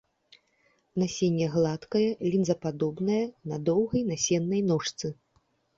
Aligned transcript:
Насенне 1.01 1.47
гладкае, 1.55 2.03
лінзападобнае, 2.31 3.21
на 3.53 3.57
доўгай 3.69 4.01
насеннай 4.13 4.61
ножцы. 4.73 5.07